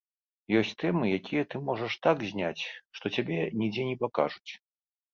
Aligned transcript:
Ёсць 0.61 0.71
тэмы, 0.83 1.09
якія 1.17 1.43
ты 1.51 1.61
можаш 1.69 1.93
так 2.07 2.25
зняць, 2.33 2.63
што 2.99 3.15
цябе 3.19 3.37
нідзе 3.63 3.89
не 3.93 3.97
пакажуць. 4.05 4.51